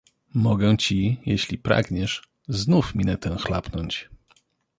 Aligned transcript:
Mogę 0.33 0.77
ci, 0.77 1.21
jeśli 1.25 1.57
pragniesz, 1.57 2.23
znów 2.47 2.95
minetę 2.95 3.35
chlapnąć 3.39 4.09